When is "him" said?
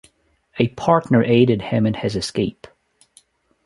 1.61-1.85